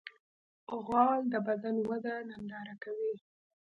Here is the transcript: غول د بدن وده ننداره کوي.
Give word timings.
غول 0.85 1.21
د 1.33 1.35
بدن 1.47 1.75
وده 1.89 2.13
ننداره 2.29 2.75
کوي. 2.83 3.13